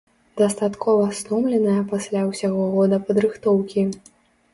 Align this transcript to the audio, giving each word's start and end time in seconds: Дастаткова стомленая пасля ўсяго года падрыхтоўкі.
Дастаткова 0.39 1.03
стомленая 1.17 1.83
пасля 1.91 2.23
ўсяго 2.31 2.63
года 2.73 2.99
падрыхтоўкі. 3.11 3.85